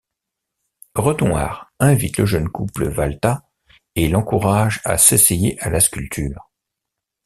[0.95, 3.47] Renoir invite le jeune couple Valtat
[3.93, 6.49] et l'encourage à s'essayer à la sculpture.